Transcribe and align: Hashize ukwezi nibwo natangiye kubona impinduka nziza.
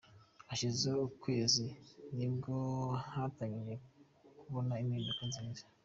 Hashize 0.49 0.89
ukwezi 1.07 1.65
nibwo 2.15 2.53
natangiye 3.11 3.75
kubona 4.41 4.73
impinduka 4.83 5.21
nziza. 5.29 5.63